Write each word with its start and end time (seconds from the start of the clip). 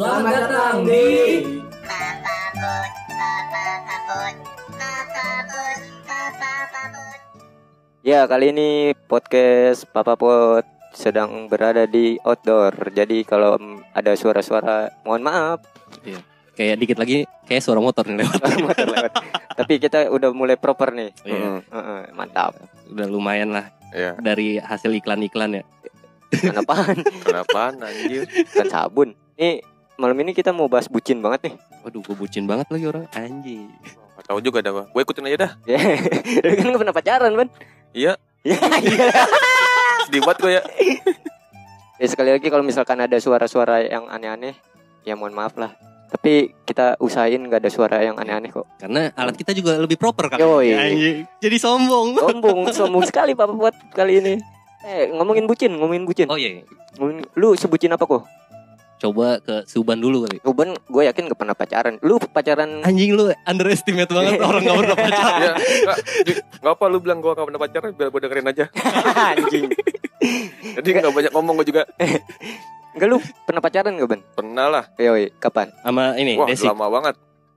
Selamat 0.00 0.32
datang 0.48 0.88
di 0.88 1.04
Ya 8.00 8.24
kali 8.24 8.48
ini 8.48 8.96
podcast 9.04 9.84
Papa 9.92 10.16
Pot 10.16 10.64
sedang 10.96 11.52
berada 11.52 11.84
di 11.84 12.16
outdoor 12.24 12.96
Jadi 12.96 13.28
kalau 13.28 13.60
ada 13.92 14.16
suara-suara 14.16 14.88
mohon 15.04 15.20
maaf 15.20 15.60
Kayak 16.56 16.80
dikit 16.80 16.96
lagi 16.96 17.28
kayak 17.44 17.60
suara 17.60 17.84
motor 17.84 18.08
nih 18.08 18.24
lewat. 18.24 18.40
motor 18.72 18.88
lewat. 18.88 19.12
Tapi 19.52 19.84
kita 19.84 20.08
udah 20.08 20.32
mulai 20.32 20.56
proper 20.56 20.96
nih 20.96 21.12
Iya. 21.28 21.36
Heeh, 21.36 21.60
heeh, 21.76 22.02
Mantap 22.16 22.56
Udah 22.88 23.04
lumayan 23.04 23.52
lah 23.52 23.68
Ya, 23.92 24.16
dari 24.16 24.56
hasil 24.56 24.96
iklan-iklan 24.96 25.60
ya. 25.60 25.64
Kenapaan? 26.32 27.04
kenapa 27.20 27.68
anjir? 27.76 28.24
kan 28.48 28.64
sabun 28.64 29.12
Nih 29.36 29.60
malam 30.00 30.16
ini 30.16 30.32
kita 30.32 30.50
mau 30.50 30.64
bahas 30.64 30.88
bucin 30.88 31.20
banget 31.20 31.40
nih 31.44 31.54
Waduh, 31.80 32.00
gue 32.00 32.16
bucin 32.16 32.44
banget 32.44 32.68
lagi 32.68 32.84
orang 32.86 33.04
anjing. 33.12 33.68
Gak 34.16 34.24
tahu 34.26 34.40
juga 34.40 34.60
dah, 34.60 34.84
gue 34.84 35.00
ikutin 35.00 35.24
aja 35.26 35.36
dah. 35.38 35.52
Ya, 35.64 35.80
kan 36.56 36.66
gak 36.66 36.80
pernah 36.80 36.92
pacaran 36.92 37.32
Ban 37.34 37.48
Iya, 37.92 38.16
Ya, 38.40 38.56
iya. 38.80 39.08
sedih 40.04 40.20
banget 40.20 40.38
gue 40.38 40.50
ya. 40.50 40.62
Ya 41.96 42.06
sekali 42.06 42.32
lagi 42.32 42.48
kalau 42.48 42.60
misalkan 42.60 42.96
ada 42.96 43.16
suara-suara 43.16 43.84
yang 43.84 44.08
aneh-aneh 44.08 44.56
Ya 45.00 45.12
mohon 45.12 45.32
maaf 45.32 45.52
lah 45.56 45.76
Tapi 46.08 46.56
kita 46.64 46.96
usahain 46.96 47.44
gak 47.44 47.60
ada 47.60 47.68
suara 47.68 48.00
yang 48.00 48.16
aneh-aneh 48.16 48.48
kok 48.48 48.64
Karena 48.76 49.12
alat 49.12 49.36
kita 49.36 49.52
juga 49.52 49.76
lebih 49.76 49.96
proper 49.96 50.32
kan. 50.32 50.40
Yoi. 50.40 50.72
Anjing. 50.72 51.16
Jadi 51.38 51.56
sombong. 51.56 52.16
Sombong, 52.16 52.58
sombong 52.76 53.04
sekali 53.04 53.32
Papa 53.32 53.52
buat 53.52 53.76
kali 53.92 54.20
ini 54.20 54.34
Eh 54.80 55.12
ngomongin 55.12 55.44
bucin, 55.44 55.76
ngomongin 55.76 56.04
bucin 56.04 56.24
Oh 56.28 56.40
iya. 56.40 56.64
Ngomongin, 56.96 57.24
Lu 57.36 57.52
sebutin 57.52 57.92
apa 57.92 58.04
kok? 58.04 58.24
Coba 59.00 59.40
ke 59.40 59.64
Suban 59.64 59.96
dulu 59.96 60.28
kali. 60.28 60.44
Ruben 60.44 60.76
gue 60.76 61.02
yakin 61.08 61.32
gak 61.32 61.40
pernah 61.40 61.56
pacaran 61.56 61.96
Lu 62.04 62.20
pacaran 62.20 62.84
Anjing 62.84 63.16
lu 63.16 63.32
underestimate 63.48 64.12
banget 64.12 64.36
orang 64.44 64.60
gak 64.60 64.76
pernah 64.76 64.96
pacaran. 65.00 65.40
Ya, 65.40 65.52
enggak, 65.56 65.98
enggak 66.60 66.74
apa 66.76 66.84
lu 66.92 66.98
bilang 67.00 67.18
gue 67.24 67.32
gak 67.32 67.46
pernah 67.48 67.60
pacaran 67.64 67.90
biar 67.96 68.08
gue 68.12 68.20
dengerin 68.20 68.46
aja. 68.52 68.64
anjing 69.32 69.66
Jadi 70.76 70.88
gak 71.00 71.14
banyak 71.16 71.32
ngomong 71.32 71.54
gue 71.64 71.66
juga. 71.72 71.82
Enggak 72.92 73.08
lu 73.08 73.18
pernah 73.48 73.62
pacaran 73.64 73.92
gak 73.96 74.08
Ben? 74.10 74.20
Pernah 74.36 74.66
lah. 74.68 74.84
Yoi, 75.00 75.32
kapan? 75.40 75.72
Sama 75.80 76.18
ini 76.20 76.36
Wah, 76.36 76.44
Desi. 76.50 76.68
lama 76.68 76.86
banget. 76.92 77.14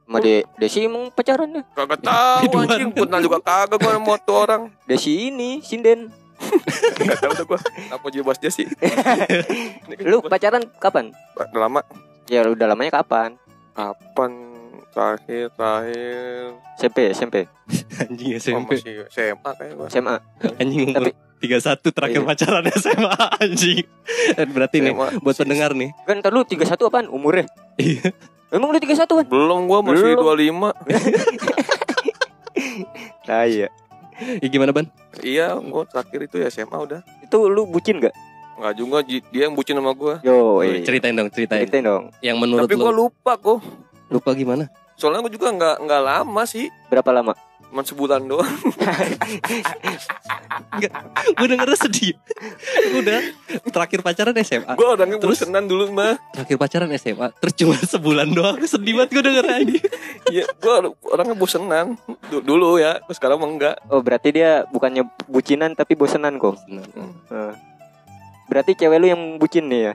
Sama 0.07 0.17
De 0.23 0.35
Desi 0.55 0.80
emang 0.88 1.11
pacaran 1.11 1.50
ya? 1.59 1.63
Kagak 1.75 2.00
tahu 2.05 2.39
Biduan. 2.47 2.66
anjing, 2.72 2.91
pernah 2.95 3.19
juga 3.19 3.38
kagak 3.44 3.78
gue 3.83 3.91
mau 4.00 4.16
tuh 4.16 4.38
orang. 4.39 4.72
Desi 4.88 5.28
ini, 5.28 5.59
sinden 5.59 6.22
Gak 6.99 7.17
tahu 7.19 7.31
tuh 7.33 7.45
gue. 7.47 7.59
Apa 7.89 8.05
juga 8.08 8.23
bahas 8.25 8.39
dia 8.39 8.49
sih? 8.49 8.67
Lu 10.09 10.22
pacaran 10.22 10.63
kapan? 10.77 11.11
Udah 11.33 11.61
lama. 11.61 11.81
Ya 12.25 12.44
udah 12.44 12.67
lamanya 12.67 13.00
kapan? 13.00 13.35
Kapan 13.72 14.31
terakhir 14.89 15.50
terakhir 15.52 16.53
SMP, 16.75 16.97
SMP, 17.09 17.35
Anjing 18.02 18.30
oh, 18.30 18.39
SMP. 18.39 18.69
masih 18.77 18.95
SMA 19.09 19.50
kayak 19.58 19.73
gue. 19.73 19.88
SMA 19.89 20.16
Anjing 20.55 20.81
umur 20.85 20.94
Tapi- 20.94 21.16
31 21.44 21.59
terakhir 21.91 22.19
Iya. 22.19 22.27
pacaran 22.30 22.63
SMA 22.80 23.16
anjing. 23.35 23.83
Berarti 24.47 24.78
nih 24.80 24.95
SMA. 24.95 25.11
buat 25.19 25.35
pendengar 25.35 25.75
nih. 25.75 25.91
Kan 26.07 26.23
ntar 26.23 26.31
lu 26.31 26.39
31 26.41 26.72
apaan 26.80 27.11
umurnya? 27.11 27.52
Iya. 27.75 28.16
Emang 28.47 28.72
lu 28.72 28.80
31 28.80 29.03
kan? 29.03 29.25
Belum 29.28 29.67
gue 29.67 29.80
masih 29.83 30.16
Belum. 30.16 30.72
25 30.72 30.72
Nah 33.23 33.44
iya 33.44 33.67
Ya 34.42 34.47
gimana 34.50 34.72
Ban? 34.72 34.88
Iya 35.22 35.58
gue 35.58 35.83
terakhir 35.89 36.19
itu 36.28 36.36
ya 36.42 36.47
SMA 36.50 36.78
udah. 36.78 37.00
Itu 37.22 37.47
lu 37.50 37.66
bucin 37.69 38.00
gak? 38.00 38.14
Enggak 38.53 38.73
juga 38.78 38.97
dia 39.06 39.42
yang 39.50 39.58
bucin 39.58 39.73
sama 39.73 39.97
gue 39.97 40.22
Yo, 40.22 40.61
Ceritain 40.86 41.17
dong, 41.17 41.30
ceritain. 41.33 41.66
Ceritain 41.66 41.83
dong. 41.83 42.14
Yang 42.22 42.38
menurut 42.38 42.69
Tapi 42.69 42.75
lu? 42.78 42.84
gue 42.86 42.94
lupa 42.94 43.34
kok. 43.38 43.59
Lupa 44.14 44.30
gimana? 44.38 44.69
Soalnya 44.94 45.25
gue 45.25 45.34
juga 45.34 45.50
nggak 45.50 45.75
nggak 45.89 46.02
lama 46.06 46.41
sih. 46.45 46.69
Berapa 46.88 47.09
lama? 47.09 47.34
Cuma 47.73 47.81
sebulan 47.81 48.22
doang. 48.30 48.45
Gue 51.34 51.47
dengernya 51.50 51.74
sedih. 51.74 52.13
Udah 53.01 53.18
terakhir 53.74 54.06
pacaran 54.06 54.38
SMA 54.45 54.78
Gue 54.78 54.85
orangnya 54.85 55.18
Terus? 55.18 55.41
dulu 55.41 55.90
mah 55.90 56.22
terakhir 56.38 56.57
pacaran 56.62 56.90
SMA 57.01 57.34
terus 57.41 57.53
cuma 57.57 57.74
sebulan 57.81 58.30
doang. 58.30 58.62
Sedih 58.69 58.94
banget 58.94 59.18
gue 59.18 59.24
denger 59.25 59.45
aja 59.50 59.78
Iya 60.25 60.45
gue 60.47 60.73
orangnya 61.03 61.34
bosenan. 61.34 62.00
Du- 62.28 62.39
Dulu 62.41 62.75
ya 62.75 63.03
sekarang 63.07 63.38
mah 63.38 63.50
enggak. 63.50 63.75
Oh 63.85 64.00
berarti 64.00 64.31
dia 64.31 64.63
bukannya 64.67 65.03
bucinan 65.25 65.72
tapi 65.72 65.94
bosenan 65.94 66.35
kok 66.35 66.56
Nah, 66.66 66.85
Eh. 67.29 67.53
Berarti 68.45 68.72
cewek 68.73 68.97
lu 68.97 69.07
yang 69.07 69.22
bucin 69.35 69.66
nih 69.66 69.81
ya? 69.81 69.94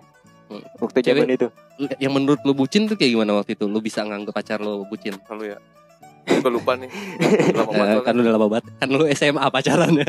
Hmm. 0.49 0.65
Waktu 0.79 0.99
Cewek- 1.03 1.21
zaman 1.21 1.31
itu 1.31 1.49
yang 1.97 2.11
menurut 2.11 2.41
lu 2.43 2.53
bucin 2.53 2.85
tuh 2.85 2.95
kayak 2.95 3.13
gimana 3.13 3.33
waktu 3.35 3.55
itu? 3.55 3.65
Lu 3.65 3.79
bisa 3.79 4.03
nganggep 4.03 4.33
pacar 4.33 4.59
lu 4.59 4.83
bucin? 4.85 5.15
Lalu 5.29 5.55
ya. 5.55 5.59
Gue 6.27 6.51
lupa 6.51 6.75
nih. 6.75 6.91
Lama 7.57 7.71
Eh, 7.71 7.77
banget 7.77 7.97
kan 7.97 8.05
soalnya. 8.07 8.21
udah 8.21 8.33
lama 8.35 8.47
banget. 8.51 8.65
Kan 8.75 8.89
lu 8.91 9.05
SMA 9.09 9.47
pacaran 9.47 9.93
ya. 9.95 10.09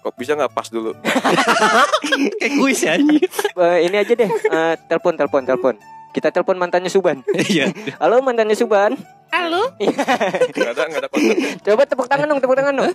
Kok 0.00 0.14
bisa 0.16 0.32
nggak 0.32 0.50
pas 0.50 0.66
dulu? 0.66 0.96
Kayak 2.40 2.52
kuis 2.56 2.80
ya 2.80 2.96
Eh, 2.96 3.78
Ini 3.84 3.96
aja 3.98 4.12
deh. 4.14 4.30
Eh, 4.30 4.74
Telepon, 4.86 5.14
telepon, 5.14 5.42
telepon 5.44 5.74
Kita 6.10 6.34
telepon 6.34 6.58
mantannya 6.58 6.90
Suban. 6.90 7.22
Iya. 7.50 7.70
Halo 8.02 8.18
mantannya 8.20 8.58
Suban. 8.58 8.98
Halo. 9.30 9.70
Gak 9.78 10.74
ada 10.74 10.82
Gak 10.90 11.00
ada 11.06 11.08
kontak. 11.08 11.36
Coba 11.62 11.82
tepuk 11.86 12.06
tangan 12.10 12.26
dong, 12.26 12.40
tepuk 12.42 12.56
tangan 12.58 12.74
dong. 12.74 12.90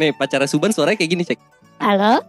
Nih 0.00 0.10
pacara 0.16 0.48
Suban 0.48 0.72
suaranya 0.72 0.96
kayak 0.96 1.10
gini 1.10 1.22
cek. 1.26 1.38
Halo, 1.80 2.20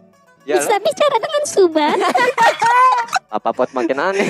Ya 0.41 0.57
bisa 0.57 0.73
bicara 0.81 1.15
dengan 1.21 1.43
Suban? 1.45 1.97
apa 3.37 3.49
pot 3.53 3.69
makin 3.71 3.95
aneh? 3.95 4.25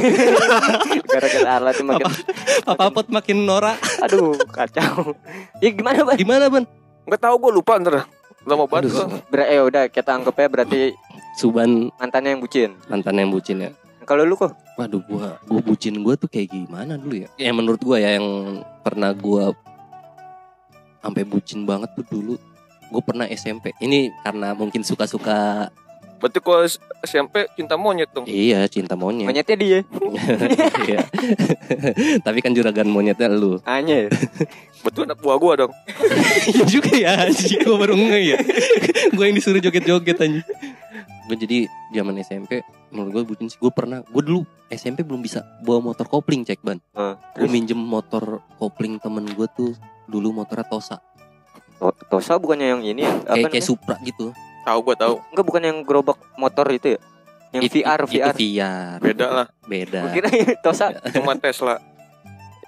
Gara-gara 1.13 1.49
alatnya 1.57 1.85
makin 1.87 2.05
apa 2.67 2.83
pot 2.91 3.07
makin 3.07 3.37
norak? 3.47 3.79
Aduh 4.03 4.35
kacau. 4.51 5.15
Ya 5.63 5.71
gimana 5.71 6.03
Ban? 6.03 6.17
gimana 6.19 6.51
ban? 6.51 6.67
Nggak 7.07 7.21
tahu 7.23 7.35
gue 7.47 7.51
lupa 7.55 7.79
ntar 7.79 8.05
Lama 8.45 8.65
banget 8.65 8.93
gua. 8.93 9.05
Ber 9.29 9.41
eh 9.45 9.61
udah 9.61 9.83
kita 9.91 10.17
anggap 10.17 10.35
ya 10.37 10.47
berarti 10.49 10.79
Suban 11.37 11.93
mantannya 11.95 12.35
yang 12.35 12.41
bucin 12.43 12.69
mantan 12.91 13.15
yang 13.15 13.31
bucin 13.31 13.57
ya 13.63 13.71
Kalau 14.03 14.27
lu 14.27 14.35
kok? 14.35 14.51
Waduh 14.75 14.99
gua 15.07 15.39
gua 15.45 15.61
bucin 15.61 16.01
gua 16.01 16.17
tuh 16.17 16.27
kayak 16.27 16.51
gimana 16.51 16.97
dulu 16.97 17.23
ya? 17.23 17.29
Yang 17.37 17.55
menurut 17.55 17.81
gua 17.85 17.97
ya 18.01 18.17
yang 18.17 18.59
pernah 18.81 19.13
gua 19.13 19.53
sampai 21.01 21.25
bucin 21.25 21.65
banget 21.65 21.89
tuh 21.97 22.05
dulu. 22.07 22.35
Gue 22.93 23.01
pernah 23.03 23.25
SMP. 23.27 23.73
Ini 23.81 24.13
karena 24.21 24.53
mungkin 24.53 24.85
suka-suka 24.85 25.71
Berarti 26.21 26.37
kalau 26.37 26.61
SMP 27.01 27.49
cinta 27.51 27.73
monyet 27.75 28.13
dong 28.13 28.29
iya 28.29 28.69
cinta 28.69 28.93
monyet. 28.93 29.25
Monyetnya 29.25 29.57
dia 29.57 29.79
Iya. 30.85 31.01
Tapi 32.25 32.39
kan 32.39 32.53
juragan 32.53 32.85
monyetnya 32.85 33.25
lu. 33.27 33.57
Anjir 33.63 34.13
Betul 34.85 35.05
anak 35.05 35.17
buah 35.17 35.35
gue 35.35 35.53
dong 35.59 35.73
Iya 36.47 36.63
juga 36.63 36.91
ya 36.93 37.11
anjing 37.21 37.61
gua 37.61 37.77
baru 37.79 37.97
nge 37.97 38.19
ya. 38.23 38.37
gua 39.13 39.23
yang 39.25 39.35
disuruh 39.35 39.57
joget-joget 39.57 40.17
anjing. 40.17 40.45
Gue 41.25 41.37
jadi 41.37 41.57
zaman 41.91 42.21
SMP 42.21 42.61
menurut 42.89 43.09
gue 43.09 43.23
bucin 43.25 43.47
sih 43.47 43.55
gue 43.55 43.71
pernah 43.71 44.03
gue 44.03 44.19
dulu 44.21 44.43
SMP 44.67 45.01
belum 45.01 45.23
bisa 45.23 45.41
bawa 45.61 45.79
motor 45.81 46.03
kopling 46.05 46.43
cek 46.43 46.59
ban 46.59 46.75
gue 47.33 47.47
minjem 47.47 47.79
motor 47.79 48.43
kopling 48.59 48.99
temen 48.99 49.23
gue 49.25 49.47
tuh 49.49 49.71
dulu 50.05 50.35
motornya 50.35 50.67
Tosa 50.67 50.99
To- 51.79 51.95
Tosa 52.05 52.35
bukannya 52.35 52.67
yang 52.69 52.83
ini 52.83 53.01
ya? 53.01 53.15
Apa 53.25 53.47
kayak 53.47 53.51
kayak? 53.53 53.63
Supra 53.63 53.95
gitu 54.03 54.35
Tahu 54.61 54.79
gue 54.83 54.95
tahu. 54.95 55.13
Enggak 55.29 55.45
bukan 55.45 55.61
yang 55.61 55.77
gerobak 55.81 56.17
motor 56.35 56.65
itu 56.69 56.95
ya? 56.95 56.99
Yang 57.51 57.61
Itu- 57.67 57.75
VR, 57.77 57.99
itu 57.99 58.11
VR 58.13 58.33
VR 58.33 58.97
Beda 59.01 59.27
lah. 59.27 59.47
Beda. 59.63 59.99
Gua 60.01 60.11
kira 60.11 60.27
Tosa. 60.61 60.85
Cuma 61.11 61.35
Tesla. 61.35 61.75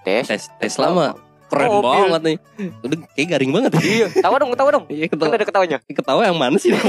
Tes? 0.04 0.28
Tes 0.28 0.44
Tesla 0.60 0.92
mah 0.92 1.12
keren 1.48 1.70
Mobil. 1.72 1.86
banget 1.86 2.22
nih. 2.26 2.38
Udah 2.82 2.98
kayak 3.14 3.28
garing 3.30 3.52
banget. 3.54 3.72
Iya. 3.80 4.08
Tawa 4.20 4.36
dong, 4.36 4.52
tawa 4.54 4.70
dong. 4.74 4.86
Iya 4.90 5.08
Kan 5.08 5.16
ketawa 5.16 5.34
ada 5.34 5.46
ketawanya. 5.46 5.78
Ketawa 5.86 6.22
yang 6.24 6.36
mana 6.36 6.58
sih? 6.58 6.74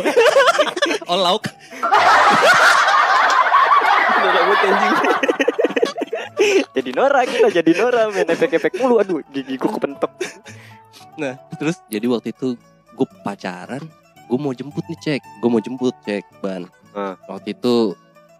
Oh 1.05 1.21
lauk. 1.21 1.45
Jadi 6.75 6.91
Nora 6.93 7.23
kita 7.25 7.49
jadi 7.53 7.71
Nora. 7.77 8.11
Main 8.11 8.27
efek-efek 8.27 8.81
mulu. 8.81 8.99
Aduh 8.99 9.21
gigi 9.31 9.55
gua 9.57 9.71
kepentok. 9.71 10.11
Nah 11.17 11.39
terus 11.57 11.79
jadi 11.87 12.05
waktu 12.09 12.35
itu 12.35 12.59
gue 12.95 13.07
pacaran 13.23 13.83
gue 14.25 14.39
mau 14.39 14.51
jemput 14.51 14.85
nih 14.85 14.99
cek 14.99 15.21
gue 15.39 15.49
mau 15.49 15.59
jemput 15.59 15.95
cek 16.01 16.25
ban 16.39 16.65
Ah. 16.91 17.19
waktu 17.27 17.53
itu 17.53 17.93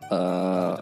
eh 0.07 0.75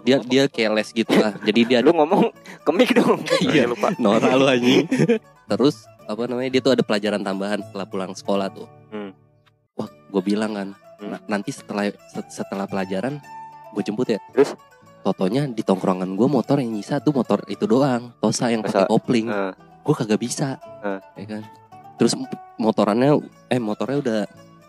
dia 0.00 0.16
dia 0.20 0.42
kayak 0.46 0.72
les 0.72 0.88
gitu 0.90 1.12
lah 1.12 1.36
jadi 1.38 1.60
dia 1.62 1.78
Lu 1.80 1.92
ngomong 1.92 2.32
kemik 2.62 2.94
dong 2.94 3.20
Iya. 3.44 3.66
lupa 3.66 3.92
Nora 3.96 4.32
lu 4.32 4.46
anjing. 4.46 4.88
Terus 5.50 5.76
apa 6.02 6.24
namanya 6.24 6.50
dia 6.50 6.60
tuh 6.60 6.72
ada 6.72 6.80
pelajaran 6.80 7.20
tambahan 7.20 7.60
setelah 7.60 7.84
pulang 7.84 8.12
sekolah 8.12 8.48
tuh. 8.48 8.64
Hmm. 8.88 9.12
Wah, 9.74 9.86
gue 9.86 10.22
bilang 10.24 10.52
kan 10.52 10.68
Hmm. 10.96 11.10
"Na- 11.10 11.24
nanti 11.30 11.48
setelah 11.50 11.86
se- 11.88 12.30
setelah 12.32 12.64
pelajaran 12.64 13.20
gue 13.70 13.82
jemput 13.82 14.04
ya. 14.06 14.20
Terus? 14.30 14.52
Totonya 15.00 15.44
di 15.44 15.60
tongkrongan 15.60 16.08
gue 16.10 16.28
motor 16.28 16.56
yang 16.56 16.70
nyisa 16.70 16.98
tuh 16.98 17.12
motor 17.12 17.40
itu 17.46 17.64
doang, 17.64 18.12
Tosa 18.18 18.48
yang 18.48 18.60
pakai 18.60 18.84
kopling. 18.86 19.26
Eh, 19.26 19.52
Gue 19.80 19.94
kagak 19.94 20.16
bisa, 20.18 20.60
Hmm. 20.80 21.00
ya 21.14 21.24
kan. 21.26 21.42
Terus 21.96 22.12
motorannya, 22.56 23.16
eh 23.50 23.58
motornya 23.58 23.98
udah 23.98 24.20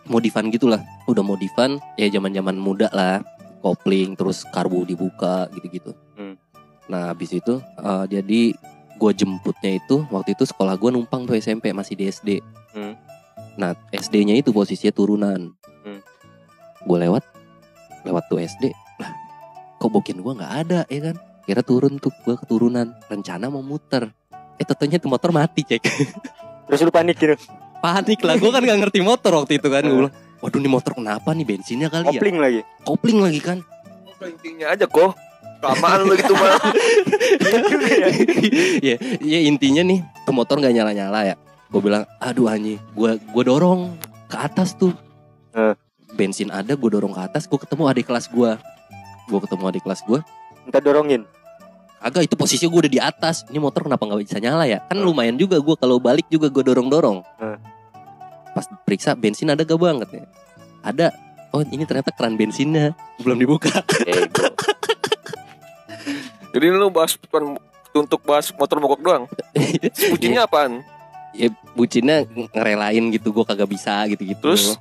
modifan 0.10 0.50
gitulah. 0.50 0.81
Udah 1.06 1.22
modifan 1.22 1.78
ya 1.95 2.10
zaman 2.10 2.33
zaman 2.33 2.57
muda 2.57 2.89
lah. 2.92 3.22
Kopling 3.62 4.18
terus 4.18 4.42
karbu 4.50 4.89
dibuka 4.89 5.45
gitu-gitu. 5.54 5.94
Hmm. 6.18 6.33
nah 6.89 7.13
habis 7.13 7.31
itu 7.31 7.62
eh, 7.62 8.06
jadi 8.10 8.42
gue 9.00 9.12
jemputnya 9.16 9.80
itu 9.80 10.04
waktu 10.12 10.33
itu 10.36 10.44
sekolah 10.44 10.75
gue 10.75 10.89
numpang 10.92 11.24
tuh 11.24 11.38
SMP 11.38 11.72
masih 11.72 11.95
di 11.95 12.10
SD 12.10 12.30
Hmm. 12.74 12.98
nah 13.56 13.78
SD-nya 13.94 14.36
itu 14.36 14.50
posisinya 14.51 14.92
turunan. 14.92 15.54
Hmm. 15.86 16.01
gue 16.84 16.98
lewat 17.06 17.24
lewat 18.04 18.24
tuh 18.27 18.42
SD 18.42 18.74
lah 18.98 19.13
kok 19.77 19.89
bokin 19.89 20.22
gue 20.22 20.34
nggak 20.34 20.54
ada 20.68 20.80
ya 20.89 21.00
kan? 21.10 21.16
Kira 21.42 21.62
turun 21.66 21.98
tuh 21.98 22.13
gue 22.22 22.38
keturunan. 22.38 22.94
Rencana 23.10 23.50
mau 23.50 23.66
muter. 23.66 24.13
Eh 24.62 24.66
tentunya 24.66 25.01
tuh 25.01 25.10
motor 25.10 25.34
mati 25.34 25.66
cek. 25.66 25.81
Terus 26.69 26.80
lu 26.86 26.94
panik 26.94 27.18
gitu. 27.18 27.34
Panik 27.81 28.22
lah 28.22 28.36
gue 28.36 28.48
kan 28.48 28.62
nggak 28.62 28.80
ngerti 28.80 29.00
motor 29.01 29.31
waktu 29.36 29.57
itu 29.57 29.68
kan 29.68 29.81
gue 29.81 29.98
bilang 29.98 30.13
waduh 30.38 30.57
nih 30.57 30.69
motor 30.69 30.94
kenapa 30.94 31.30
nih 31.31 31.44
bensinnya 31.44 31.88
kali 31.88 32.06
ya 32.07 32.12
Kopling 32.13 32.38
lagi. 32.38 32.62
kopling 32.81 33.19
lagi 33.19 33.39
kan 33.39 33.57
intinya 34.22 34.69
aja 34.69 34.86
kok. 34.86 35.18
Kelamaan 35.57 36.00
lu 36.04 36.13
gitu 36.13 36.33
mah. 36.33 36.57
ya, 38.81 38.95
ya 39.19 39.39
intinya 39.42 39.81
nih 39.81 40.01
tuh 40.24 40.33
motor 40.33 40.57
nggak 40.57 40.74
nyala 40.74 40.92
nyala 40.92 41.19
ya 41.24 41.36
gue 41.68 41.80
bilang 41.80 42.04
aduh 42.18 42.45
anjing 42.45 42.78
gue 42.92 43.12
gue 43.18 43.44
dorong 43.44 43.94
ke 44.25 44.38
atas 44.38 44.74
tuh 44.74 44.94
Eh. 45.51 45.75
bensin 46.12 46.48
ada 46.48 46.74
gue 46.74 46.89
dorong 46.89 47.12
ke 47.12 47.22
atas 47.22 47.44
gue 47.44 47.57
ketemu 47.57 47.84
adik 47.86 48.06
kelas 48.06 48.25
gue 48.27 48.51
gue 49.27 49.39
ketemu 49.39 49.63
adik 49.68 49.84
kelas 49.84 50.01
gue 50.01 50.19
Minta 50.62 50.77
dorongin. 50.77 51.25
Agak 52.01 52.25
itu 52.25 52.33
posisi 52.33 52.65
gue 52.65 52.80
udah 52.81 52.92
di 52.92 52.98
atas 52.98 53.45
ini 53.48 53.62
motor 53.62 53.86
kenapa 53.86 54.01
nggak 54.03 54.21
bisa 54.25 54.38
nyala 54.42 54.65
ya 54.65 54.81
kan 54.89 54.98
lumayan 54.98 55.38
juga 55.38 55.62
gue 55.62 55.75
kalau 55.77 56.01
balik 56.01 56.25
juga 56.27 56.50
gue 56.50 56.63
dorong 56.65 56.89
dorong 56.89 57.18
Eh. 57.38 57.57
pas 58.51 58.65
periksa 58.83 59.13
bensin 59.13 59.53
ada 59.53 59.62
gak 59.62 59.77
banget 59.77 60.09
ya 60.09 60.25
ada 60.81 61.07
oh 61.53 61.62
ini 61.62 61.86
ternyata 61.86 62.09
keran 62.09 62.33
bensinnya 62.36 62.98
belum 63.21 63.38
dibuka 63.38 63.69
Ego. 64.03 64.50
Jadi 66.51 66.68
lu 66.68 66.92
bahas 66.92 67.15
untuk 67.95 68.19
bahas 68.27 68.51
motor 68.51 68.83
mogok 68.83 69.00
doang. 69.00 69.24
Bucinnya 70.12 70.44
apaan? 70.44 70.83
ya 71.31 71.48
bucinnya 71.71 72.27
ngerelain 72.51 73.07
gitu 73.15 73.31
gue 73.31 73.48
kagak 73.48 73.71
bisa 73.71 74.03
gitu 74.12 74.27
gitu 74.27 74.51
Terus? 74.51 74.75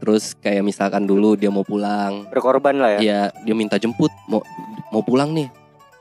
terus 0.00 0.24
kayak 0.40 0.64
misalkan 0.64 1.04
dulu 1.04 1.36
dia 1.36 1.52
mau 1.52 1.60
pulang 1.60 2.24
Berkorban 2.32 2.76
lah 2.80 2.90
ya. 2.96 3.00
ya 3.04 3.20
dia 3.44 3.52
minta 3.52 3.76
jemput 3.76 4.08
mau 4.24 4.40
mau 4.88 5.04
pulang 5.04 5.36
nih 5.36 5.48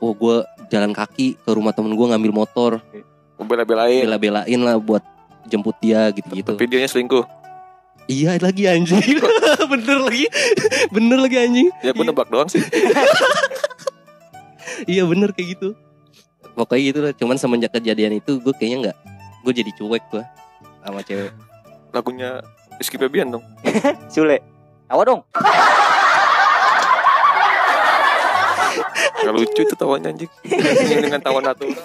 oh 0.03 0.11
gue 0.11 0.44
jalan 0.67 0.91
kaki 0.91 1.39
ke 1.39 1.50
rumah 1.55 1.71
temen 1.71 1.95
gue 1.95 2.05
ngambil 2.05 2.31
motor 2.35 2.71
bela-belain. 3.39 4.03
bela-belain 4.03 4.59
lah 4.59 4.75
buat 4.75 5.03
jemput 5.47 5.75
dia 5.79 6.11
gitu 6.11 6.27
gitu 6.35 6.51
Tapi 6.55 6.67
dianya 6.67 6.88
selingkuh. 6.88 7.23
iya 8.11 8.35
lagi 8.35 8.67
anjing 8.67 9.00
bener 9.71 9.97
lagi 10.03 10.27
bener 10.91 11.19
lagi 11.23 11.38
anjing 11.39 11.67
Ya 11.79 11.95
gue 11.95 12.03
nebak 12.03 12.27
doang 12.27 12.51
sih. 12.51 12.59
iya 14.91 15.07
bener 15.07 15.31
kayak 15.31 15.55
gitu 15.55 15.71
pokoknya 16.53 16.83
gitu 16.83 17.00
lah 17.00 17.11
cuman 17.15 17.39
semenjak 17.39 17.71
kejadian 17.71 18.19
itu 18.19 18.44
gue 18.44 18.51
kayaknya 18.51 18.91
nggak 18.91 18.97
gue 19.44 19.53
jadi 19.55 19.71
cuek 19.79 20.03
gue 20.11 20.23
sama 20.83 21.00
cewek 21.00 21.31
Lagunya 21.94 22.41
Rizky 22.81 22.97
Febian 22.97 23.29
dong. 23.29 23.45
Sule. 24.13 24.41
Tawa 24.89 25.05
dong. 25.05 25.21
Gak 29.15 29.33
lucu 29.33 29.61
itu 29.61 29.75
tawanya 29.75 30.09
anjing. 30.09 30.31
Ini 30.44 31.01
dengan 31.01 31.19
tawa 31.19 31.39
natural. 31.39 31.73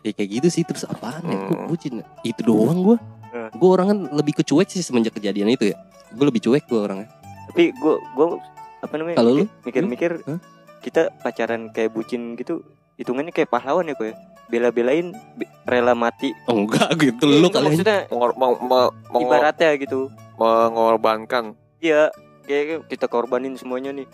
ya 0.00 0.12
kayak 0.12 0.30
gitu 0.32 0.48
sih 0.48 0.62
terus 0.62 0.84
apaan 0.84 1.20
ya 1.22 1.36
gue 1.42 1.52
Hmm. 1.52 1.66
bucin 1.66 1.94
itu 2.22 2.40
doang 2.40 2.80
gue 2.82 2.96
Hmm. 3.28 3.50
gue 3.50 3.68
orang 3.68 3.86
kan 3.86 3.98
lebih 4.14 4.32
ke 4.32 4.42
cuek 4.42 4.64
sih 4.66 4.80
semenjak 4.80 5.12
kejadian 5.12 5.50
itu 5.50 5.68
ya 5.68 5.76
gue 6.08 6.24
lebih 6.24 6.40
cuek 6.40 6.64
gue 6.64 6.80
orangnya 6.80 7.10
Tapi 7.48 7.72
gua 7.74 7.96
gua 8.12 8.38
apa 8.78 8.94
namanya? 8.94 9.16
Kalau 9.16 9.32
lu? 9.32 9.44
mikir- 9.58 9.84
mikir-mikir 9.84 10.12
Hah? 10.22 10.38
kita 10.80 11.10
pacaran 11.18 11.68
kayak 11.68 11.90
bucin 11.90 12.32
gitu 12.34 12.62
hitungannya 12.94 13.30
kayak 13.30 13.48
pahlawan 13.48 13.84
ya 13.84 13.94
kok 13.94 14.06
ya. 14.06 14.14
Bela-belain 14.48 15.06
be- 15.34 15.50
rela 15.62 15.92
mati. 15.92 16.32
oh 16.46 16.56
enggak 16.56 16.88
gitu 16.96 17.24
Iya, 17.26 17.34
lu 17.34 17.38
enggak, 17.42 17.52
kalian 17.54 17.68
maksudnya 17.74 17.98
Mengor, 18.06 18.30
mau, 18.34 18.52
mau, 18.56 18.84
mengor- 19.08 19.22
ibaratnya 19.28 19.70
gitu. 19.76 20.00
mengorbankan. 20.38 21.44
Iya, 21.78 22.08
kayak 22.42 22.86
kita 22.86 23.06
korbanin 23.06 23.54
semuanya 23.54 23.92
nih. 23.92 24.08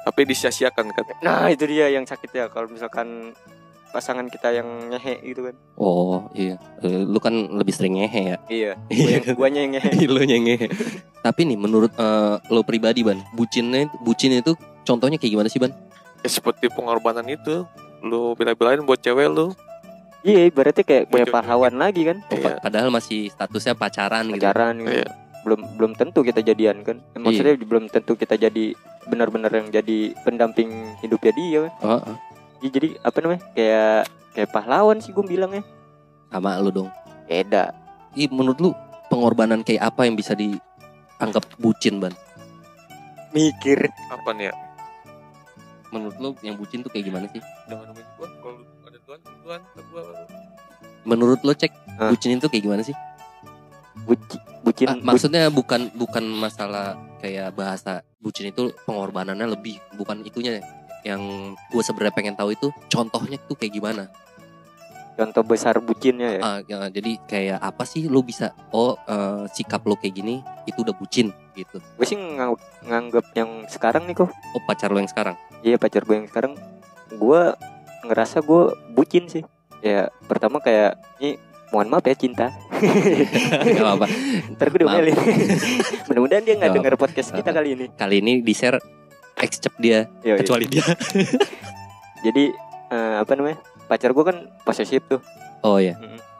Tapi 0.00 0.20
disia-siakan 0.24 0.86
kan. 0.90 1.04
Nah, 1.20 1.48
itu 1.48 1.64
dia 1.64 1.88
yang 1.88 2.02
sakit 2.02 2.30
ya 2.30 2.46
kalau 2.46 2.66
misalkan 2.66 3.32
pasangan 3.88 4.26
kita 4.26 4.52
yang 4.52 4.68
ngehe 4.88 5.16
gitu 5.24 5.48
kan. 5.48 5.56
oh 5.74 6.28
iya 6.32 6.60
Eh, 6.78 7.00
lu 7.00 7.16
kan 7.16 7.32
lebih 7.32 7.72
sering 7.72 7.96
ngehe 7.96 8.22
ya 8.26 8.38
Iya, 8.46 8.72
gua 8.84 9.08
yang 9.08 9.24
guanya 9.32 9.60
yang 9.60 9.72
ngehe. 9.74 9.90
lu 10.12 10.20
yang 10.22 10.44
ngehe 10.44 10.68
tapi 11.18 11.44
nih 11.44 11.56
menurut 11.56 11.92
eh, 11.94 12.36
lo 12.46 12.60
pribadi 12.62 13.00
ban 13.00 13.16
bucinnya 13.32 13.88
bucin 13.98 14.36
itu 14.36 14.52
contohnya 14.82 15.16
kayak 15.16 15.32
gimana 15.32 15.48
sih 15.48 15.56
ban 15.56 15.72
Ya 16.18 16.28
seperti 16.28 16.68
pengorbanan 16.68 17.24
itu. 17.26 17.62
Lu 18.00 18.34
bela-belain 18.34 18.82
buat 18.82 18.98
cewek 18.98 19.24
lu. 19.26 19.54
Iya, 20.20 20.50
berarti 20.50 20.82
kayak 20.82 21.06
kayak 21.06 21.24
Bocor 21.24 21.32
pahlawan 21.32 21.74
lagi 21.74 22.02
kan. 22.04 22.18
Oh, 22.20 22.34
Iya. 22.34 22.42
pa- 22.44 22.60
padahal 22.60 22.90
masih 22.90 23.30
statusnya 23.30 23.72
pacaran 23.72 24.26
gitu 24.26 24.42
Pacaran 24.42 24.74
gitu. 24.78 24.98
Iya. 24.98 25.06
Belum 25.46 25.60
belum 25.78 25.92
tentu 25.94 26.20
kita 26.26 26.40
jadian 26.42 26.82
kan. 26.82 26.98
Eh, 27.14 27.20
Maksudnya 27.20 27.54
belum 27.58 27.90
tentu 27.90 28.18
kita 28.18 28.34
jadi 28.34 28.74
benar-benar 29.08 29.52
yang 29.54 29.68
jadi 29.70 30.12
pendamping 30.22 30.70
hidupnya 31.00 31.32
dia 31.32 31.58
kan. 31.66 31.72
Oh, 31.82 32.00
oh. 32.02 32.16
Iya, 32.58 32.70
jadi 32.74 32.88
apa 33.06 33.18
namanya? 33.22 33.42
Kayak 33.54 33.98
kayak 34.34 34.50
pahlawan 34.50 34.98
sih 34.98 35.10
gue 35.14 35.24
bilangnya. 35.24 35.64
sama 36.28 36.60
lu 36.60 36.68
dong 36.68 36.90
Beda. 37.24 37.72
Ih, 38.12 38.28
menurut 38.28 38.60
lu 38.60 38.70
pengorbanan 39.08 39.64
kayak 39.64 39.88
apa 39.94 40.04
yang 40.04 40.12
bisa 40.12 40.36
dianggap 40.36 41.40
bucin 41.56 42.04
ban 42.04 42.12
Mikir. 43.32 43.88
Apa 44.12 44.36
nih 44.36 44.52
ya? 44.52 44.54
menurut 45.88 46.16
lu 46.20 46.30
yang 46.44 46.56
bucin 46.60 46.84
tuh 46.84 46.92
kayak 46.92 47.08
gimana 47.08 47.26
sih 47.32 47.40
Jangan 47.68 47.92
nemuin 47.92 48.06
gua. 48.20 48.28
Kalau 48.28 48.60
ada 48.84 48.98
tuan, 49.08 49.18
tuan, 49.44 49.60
gua 49.88 50.02
menurut 51.08 51.40
lo 51.40 51.56
cek 51.56 51.72
Hah? 51.96 52.12
bucin 52.12 52.36
itu 52.36 52.48
kayak 52.52 52.64
gimana 52.68 52.82
sih 52.84 52.92
Buci, 54.04 54.36
bucin. 54.62 54.86
Ah, 54.86 54.96
maksudnya 54.98 55.48
bukan 55.48 55.90
bukan 55.92 56.24
masalah 56.24 56.94
kayak 57.18 57.52
bahasa 57.52 58.04
bucin 58.18 58.48
itu 58.48 58.70
pengorbanannya 58.84 59.48
lebih 59.48 59.78
bukan 59.94 60.22
itunya 60.22 60.62
yang 61.02 61.22
gue 61.70 61.82
sebenarnya 61.82 62.14
pengen 62.14 62.34
tahu 62.34 62.52
itu 62.52 62.68
contohnya 62.86 63.38
tuh 63.40 63.54
kayak 63.54 63.70
gimana 63.72 64.04
contoh 65.14 65.42
besar 65.42 65.82
bucinnya 65.82 66.38
ya. 66.38 66.40
Ah, 66.40 66.58
ya, 66.62 66.78
jadi 66.88 67.18
kayak 67.26 67.58
apa 67.58 67.82
sih 67.82 68.06
lo 68.06 68.22
bisa 68.22 68.54
oh 68.70 68.94
eh, 69.04 69.50
sikap 69.50 69.82
lo 69.82 69.94
kayak 69.94 70.14
gini 70.14 70.38
itu 70.62 70.78
udah 70.78 70.94
bucin 70.94 71.34
gitu 71.54 71.82
Gue 71.98 72.06
sih 72.06 72.14
ngang- 72.14 72.54
nganggep 72.86 73.26
yang 73.34 73.66
sekarang 73.66 74.06
nih 74.06 74.14
kok. 74.14 74.30
oh 74.30 74.62
pacar 74.62 74.90
lo 74.90 75.02
yang 75.02 75.10
sekarang 75.10 75.34
Iya 75.58 75.74
pacar 75.74 76.06
gue 76.06 76.14
yang 76.14 76.30
sekarang. 76.30 76.54
Gue 77.10 77.50
ngerasa 78.06 78.46
gue 78.46 78.62
bucin 78.94 79.26
sih. 79.26 79.42
Ya 79.82 80.06
pertama 80.30 80.62
kayak 80.62 80.94
ini 81.18 81.34
mohon 81.74 81.90
maaf 81.90 82.06
ya 82.06 82.14
cinta. 82.14 82.54
Gak 82.78 83.80
apa-apa 83.80 84.06
Ntar 84.50 84.66
gue 84.68 84.78
diomelin. 84.80 85.16
Mudah-mudahan 86.06 86.42
dia 86.42 86.54
nggak 86.54 86.68
Gak 86.68 86.76
denger 86.76 86.94
podcast 86.96 87.28
kita 87.30 87.50
kali 87.50 87.68
ini. 87.74 87.86
kali 87.92 88.16
ini 88.18 88.32
di 88.40 88.52
share 88.52 88.78
excep 89.36 89.74
dia 89.76 90.06
Iya, 90.20 90.34
iya. 90.34 90.36
kecuali 90.38 90.66
dia 90.66 90.84
Jadi 92.26 92.44
eh, 92.88 93.16
apa 93.16 93.32
namanya? 93.32 93.58
Pacar 93.86 94.10
gue 94.10 94.20
kan 94.22 94.36
posesif 94.62 95.00
tuh. 95.04 95.20
oh 95.60 95.78
ya 95.78 95.94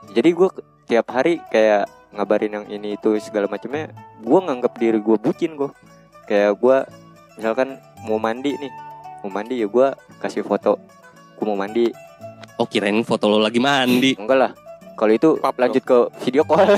Jadi 0.09 0.29
gue 0.29 0.49
tiap 0.85 1.07
hari 1.07 1.39
kayak 1.47 1.85
ngabarin 2.09 2.51
yang 2.51 2.65
ini 2.67 2.93
itu 2.93 3.13
segala 3.19 3.45
macamnya. 3.45 3.93
Gue 4.19 4.39
nganggap 4.39 4.73
diri 4.75 4.97
gue 4.97 5.15
bucin 5.15 5.53
gue. 5.53 5.69
Kayak 6.25 6.57
gue 6.57 6.77
misalkan 7.35 7.77
mau 8.01 8.17
mandi 8.17 8.51
nih, 8.51 8.73
mau 9.19 9.31
mandi 9.31 9.55
ya 9.55 9.67
gue 9.67 9.87
kasih 10.17 10.41
foto. 10.41 10.81
Gue 11.33 11.45
mau 11.45 11.55
mandi. 11.55 11.87
oh 12.55 12.65
kirain 12.65 12.99
foto 13.01 13.25
lo 13.25 13.39
lagi 13.39 13.55
mandi 13.57 14.13
Enggak 14.13 14.35
lah. 14.37 14.51
Kalau 14.99 15.13
itu 15.13 15.29
Pap 15.39 15.55
lanjut 15.55 15.79
ke 15.81 15.97
video 16.19 16.43
call. 16.43 16.67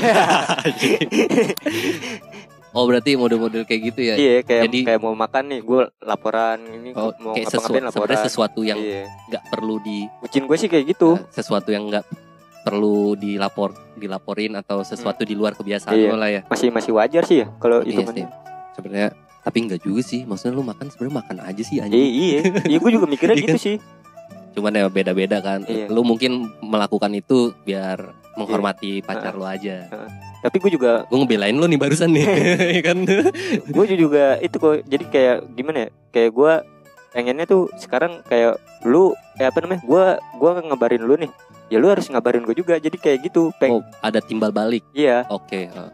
oh 2.72 2.84
berarti 2.86 3.12
model-model 3.14 3.66
kayak 3.66 3.82
gitu 3.84 4.02
ya 4.02 4.16
iya, 4.16 4.40
kayak 4.42 4.70
Jadi- 4.70 4.86
kayak 4.86 5.02
mau 5.02 5.12
makan 5.12 5.44
nih, 5.50 5.60
gue 5.60 5.82
laporan 6.00 6.56
ini 6.64 6.90
oh 6.94 7.12
mau 7.20 7.36
kayak 7.36 7.50
sesuatu 7.50 7.74
laporan. 7.74 7.92
sebenarnya 7.92 8.22
sesuatu 8.24 8.60
yang 8.62 8.80
Iya. 8.80 9.12
nggak 9.28 9.44
perlu 9.50 9.76
di 9.82 10.08
Bucin 10.18 10.46
gue 10.46 10.56
sih 10.56 10.70
kayak 10.70 10.86
gitu. 10.88 11.20
sesuatu 11.30 11.68
yang 11.70 11.84
nggak 11.86 12.06
perlu 12.62 13.18
dilapor 13.18 13.74
dilaporin 13.98 14.56
atau 14.56 14.86
sesuatu 14.86 15.26
di 15.26 15.34
luar 15.34 15.52
kebiasaan 15.52 15.92
Iya. 15.92 16.08
lo 16.08 16.16
lah 16.16 16.30
ya 16.30 16.42
Masih 16.48 16.70
masih 16.70 16.94
wajar 16.94 17.26
sih 17.26 17.44
ya 17.44 17.52
kalau 17.58 17.82
itu 17.82 17.98
Iya 17.98 18.08
sih. 18.14 18.26
sebenarnya 18.72 19.10
tapi 19.42 19.58
nggak 19.66 19.82
juga 19.82 20.02
sih 20.02 20.22
maksudnya 20.24 20.54
lu 20.54 20.64
makan 20.64 20.86
sebenarnya 20.88 21.16
makan 21.18 21.38
aja 21.44 21.64
sih 21.66 21.76
Iya, 21.76 21.84
anjing 21.84 22.00
iya, 22.00 22.40
iya 22.64 22.78
gue 22.78 22.92
juga 22.94 23.06
mikirnya 23.06 23.36
Iya 23.36 23.44
gitu 23.48 23.60
sih. 23.60 23.76
Cuman 24.52 24.72
ya 24.76 24.86
beda-beda 24.92 25.40
kan. 25.40 25.64
Iya. 25.68 25.88
lu 25.88 26.04
mungkin 26.04 26.52
melakukan 26.60 27.12
itu 27.16 27.56
biar 27.64 28.12
menghormati 28.36 29.04
pacar 29.04 29.36
lu 29.36 29.44
aja. 29.48 29.88
Tapi 30.42 30.58
gue 30.58 30.72
juga 30.74 31.06
gue 31.06 31.18
ngebelain 31.22 31.54
lu 31.54 31.68
nih 31.68 31.80
barusan 31.80 32.12
nih 32.16 32.26
ya 32.80 32.82
kan? 32.82 32.98
Gue 33.70 33.86
juga 33.94 34.40
itu 34.42 34.56
kok 34.58 34.82
jadi 34.88 35.06
kayak 35.08 35.38
gimana 35.54 35.78
ya 35.88 35.90
kayak 36.10 36.32
gue 36.34 36.54
pengennya 37.12 37.46
tuh 37.46 37.68
sekarang 37.76 38.24
kayak 38.26 38.58
lu 38.88 39.12
kayak 39.36 39.52
apa 39.52 39.60
namanya 39.64 39.82
gue 39.84 40.06
gue 40.40 40.52
ngabarin 40.72 41.04
lu 41.04 41.16
nih. 41.20 41.32
Ya 41.72 41.80
lu 41.80 41.88
harus 41.88 42.12
ngabarin 42.12 42.44
gue 42.44 42.56
juga 42.56 42.76
jadi 42.76 42.98
kayak 43.00 43.32
gitu 43.32 43.56
peng 43.56 43.80
oh 43.80 43.84
ada 44.04 44.20
timbal 44.20 44.52
balik? 44.52 44.84
Iya. 44.92 45.28
Oke 45.32 45.72
eh. 45.72 45.92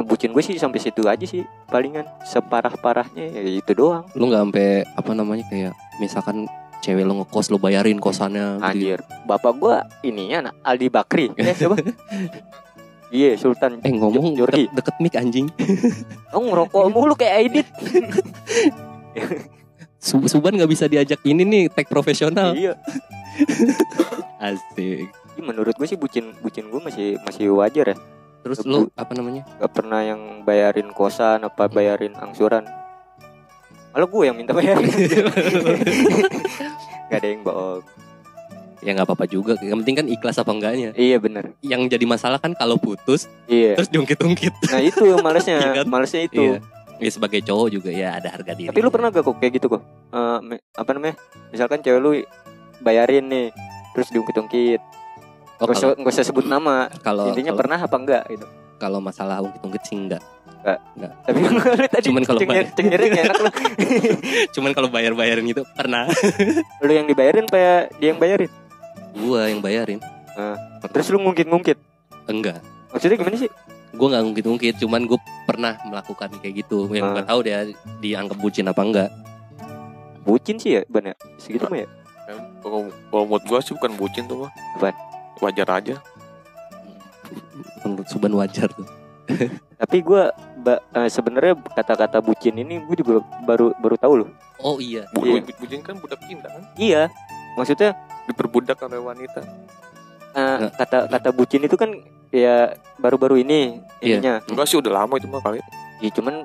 ngebucin 0.00 0.32
gue 0.32 0.40
sih 0.40 0.56
sampai 0.56 0.80
situ 0.80 1.04
aja 1.04 1.28
sih 1.28 1.44
palingan 1.68 2.08
separah 2.24 2.72
parahnya 2.80 3.36
ya 3.36 3.40
itu 3.44 3.72
doang. 3.76 4.04
Lu 4.16 4.28
nggak 4.32 4.42
sampai 4.48 4.68
apa 4.96 5.12
namanya 5.12 5.44
kayak 5.52 5.72
misalkan 6.00 6.48
cewek 6.80 7.04
lo 7.04 7.14
ngekos 7.18 7.48
lo 7.48 7.56
bayarin 7.56 7.96
kosannya 7.96 8.56
gitu. 8.56 8.66
anjir 8.66 8.98
bapak 9.24 9.52
gue 9.54 9.74
ininya 10.02 10.36
anak 10.42 10.54
Aldi 10.62 10.88
Bakri 10.88 11.26
eh 11.38 11.52
siapa 11.52 11.76
iya 13.10 13.34
Sultan 13.34 13.78
Eh 13.80 13.90
ngomong 13.90 14.32
Jordi 14.32 14.66
deket, 14.66 14.76
deket 14.76 14.96
mic 14.98 15.14
anjing. 15.14 15.46
oh 16.30 16.40
ngerokok 16.40 16.84
mulu 16.88 17.12
kayak 17.12 17.34
Aidit 17.38 17.68
Sub- 20.00 20.24
Suban 20.26 20.56
nggak 20.56 20.70
bisa 20.70 20.86
diajak 20.86 21.20
ini 21.22 21.44
nih 21.44 21.62
tag 21.68 21.84
profesional. 21.84 22.56
iya 22.56 22.72
Asik. 24.40 25.12
Ih, 25.36 25.44
menurut 25.44 25.76
gue 25.76 25.84
sih 25.84 25.94
bucin 25.94 26.32
bucin 26.38 26.66
gue 26.66 26.80
masih 26.80 27.20
masih 27.20 27.52
wajar 27.52 27.92
ya 27.92 27.96
Terus 28.40 28.64
lu 28.64 28.88
apa 28.94 29.12
namanya? 29.12 29.44
gak 29.60 29.68
pernah 29.70 30.00
yang 30.00 30.40
bayarin 30.40 30.88
kosan 30.90 31.44
apa 31.44 31.68
bayarin 31.68 32.16
angsuran 32.16 32.64
malah 33.90 34.06
gue 34.06 34.22
yang 34.22 34.36
minta 34.36 34.52
bayarin 34.52 34.86
gak 37.06 37.16
ada 37.16 37.28
yang 37.28 37.42
bohong 37.42 37.82
Ya 38.80 38.96
nggak 38.96 39.04
apa-apa 39.04 39.28
juga. 39.28 39.60
Yang 39.60 39.84
penting 39.84 39.92
kan 39.94 40.06
ikhlas 40.08 40.40
apa 40.40 40.48
enggaknya. 40.50 40.96
iya 40.96 41.20
bener 41.20 41.52
Yang 41.60 41.92
jadi 41.92 42.04
masalah 42.06 42.40
kan 42.40 42.54
kalau 42.54 42.74
putus 42.76 43.28
iya 43.44 43.76
terus 43.76 43.92
jungkit-jungkit. 43.92 44.56
nah 44.66 44.80
itu 44.80 45.04
malesnya 45.18 45.60
Iya 45.60 45.70
kan? 45.76 45.86
malesnya 45.86 46.22
itu 46.24 46.40
Iya. 46.40 46.56
Ya 46.96 47.10
sebagai 47.10 47.40
cowok 47.42 47.68
juga 47.70 47.90
ya 47.90 48.14
ada 48.14 48.28
harga 48.30 48.52
diri. 48.52 48.68
tapi 48.68 48.80
lu 48.80 48.88
pernah 48.88 49.08
gak 49.08 49.20
kok 49.20 49.36
kayak 49.36 49.52
gitu 49.54 49.68
kok 49.68 49.82
Eh, 50.10 50.38
me- 50.40 50.64
apa 50.72 50.90
namanya 50.90 51.12
misalkan 51.50 51.78
cewek 51.78 51.98
lu 51.98 52.10
bayarin 52.78 53.24
nih 53.26 53.46
terus 53.92 54.08
diungkit-ungkit 54.08 54.80
Oh, 55.60 55.68
Gak 55.68 55.76
usah, 55.76 55.92
kalau 55.92 56.00
nggak 56.00 56.12
usah 56.14 56.24
sebut 56.24 56.46
nama 56.46 56.88
kalau 56.98 57.28
intinya 57.28 57.52
kalau- 57.52 57.60
pernah 57.60 57.78
apa 57.78 57.96
enggak 57.98 58.22
gitu 58.30 58.46
kalau 58.80 58.96
masalah 58.98 59.44
ungkit-ungkit 59.44 59.82
sih 59.82 59.92
enggak. 59.94 60.24
Tapi 60.60 61.38
lu 61.40 61.60
tadi 61.88 62.04
Cuman 62.12 62.22
kalau 62.24 62.40
cengir, 62.40 62.66
cengirnya 62.76 63.32
enak 63.32 63.38
lu 63.40 63.50
Cuman 64.54 64.70
kalau 64.76 64.88
bayar-bayarin 64.92 65.46
itu 65.48 65.62
pernah. 65.72 66.04
lu 66.84 66.92
yang 66.92 67.08
dibayarin 67.08 67.48
apa 67.48 67.58
ya 67.58 67.74
dia 67.96 68.08
yang 68.12 68.20
bayarin 68.20 68.50
Gua 69.16 69.48
yang 69.50 69.60
bayarin. 69.64 69.98
terus 70.92 71.10
lu 71.12 71.18
ngungkit-ngungkit 71.20 71.76
Enggak. 72.30 72.62
maksudnya 72.92 73.16
gimana 73.18 73.36
sih 73.36 73.50
Gue 73.90 74.06
nggak 74.06 74.22
ngungkit-ngungkit, 74.22 74.74
cuman 74.80 75.02
gue 75.02 75.18
pernah 75.50 75.74
melakukan 75.82 76.30
kayak 76.38 76.62
gitu. 76.62 76.86
Yang 76.94 77.10
nggak 77.10 77.26
tahu 77.26 77.40
dia 77.42 77.58
dianggap 77.98 78.38
bucin 78.38 78.70
apa 78.70 78.80
enggak. 78.86 79.10
bucin 80.22 80.56
sih 80.62 80.78
ya 80.78 80.82
ban 80.86 81.10
ya 81.10 81.14
segitu 81.42 81.66
mah 81.66 81.82
ya 81.82 81.88
Kalau 82.62 82.86
kalau 83.10 83.24
menurut 83.26 83.44
gua 83.50 83.58
sih 83.58 83.74
bukan 83.74 83.92
bucin 83.98 84.24
tuh 84.30 84.46
mah. 84.46 84.52
Wajar 85.42 85.68
aja. 85.68 85.96
Menurut 87.82 88.06
Suban 88.06 88.30
wajar 88.38 88.70
tuh. 88.70 88.86
tapi 89.80 90.04
gue 90.04 90.22
sebenarnya 91.06 91.54
kata-kata 91.70 92.18
bucin 92.18 92.54
ini 92.54 92.80
gue 92.80 92.96
juga 92.96 93.18
baru 93.42 93.72
baru 93.76 93.96
tahu 93.96 94.14
loh 94.20 94.30
Oh 94.58 94.76
iya. 94.76 95.08
Bu, 95.10 95.24
Iya. 95.24 95.40
bu- 95.40 95.56
bucin 95.56 95.80
kan 95.80 95.96
budak 95.96 96.20
cinta 96.22 96.46
kan. 96.46 96.62
iya 96.74 97.08
maksudnya 97.54 97.96
Diperbudak 98.24 98.78
oleh 98.80 99.00
wanita. 99.00 99.40
eh, 100.30 100.56
Nggak. 100.60 100.72
kata 100.76 100.98
kata 101.08 101.28
bucin 101.30 101.60
itu 101.60 101.74
kan 101.74 101.90
ya 102.30 102.70
baru-baru 102.96 103.40
ini 103.40 103.80
Iya. 103.98 104.20
ininya 104.20 104.34
Enggak 104.44 104.66
sih 104.66 104.76
udah 104.76 104.92
lama 104.94 105.16
itu 105.16 105.26
mah 105.26 105.40
kali. 105.40 105.58
ya 105.98 106.08
cuman 106.10 106.44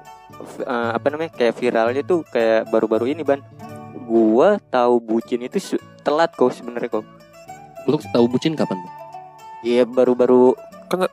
eh, 0.59 0.89
apa 0.91 1.07
namanya 1.07 1.31
kayak 1.31 1.53
viralnya 1.55 2.01
tuh 2.01 2.23
kayak 2.25 2.67
baru-baru 2.67 3.09
ini 3.09 3.21
ban 3.21 3.43
gua 4.01 4.57
tahu 4.65 4.97
bucin 4.97 5.41
itu 5.41 5.57
telat 6.01 6.31
kok 6.31 6.51
sebenarnya 6.51 6.89
kok 6.91 7.05
Lu 7.85 8.01
tahu 8.01 8.25
bucin 8.27 8.53
kapan? 8.53 8.79
Bang? 8.79 8.93
iya 9.61 9.83
baru-baru 9.83 10.57
lama. 10.87 11.05